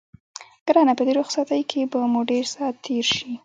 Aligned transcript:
ګرانه 0.65 0.93
په 0.97 1.03
دې 1.07 1.13
رخصتۍ 1.19 1.61
کې 1.69 1.81
به 1.91 1.97
مو 2.11 2.21
ډېر 2.31 2.45
ساعت 2.53 2.75
تېر 2.85 3.05
شي. 3.15 3.31